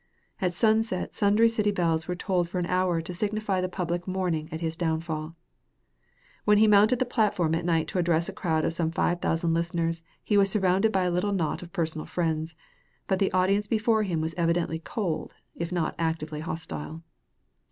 [0.39, 4.49] At sunset sundry city bells were tolled for an hour to signify the public mourning
[4.51, 5.35] at his downfall.
[6.43, 9.53] When he mounted the platform at night to address a crowd of some five thousand
[9.53, 12.55] listeners he was surrounded by a little knot of personal friends,
[13.05, 17.03] but the audience before him was evidently cold if not actively hostile.